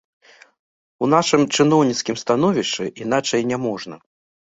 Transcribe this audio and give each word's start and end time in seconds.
У 1.03 1.09
нашым 1.13 1.41
чыноўніцкім 1.55 2.15
становішчы 2.21 2.83
іначай 3.03 3.45
няможна. 3.51 3.95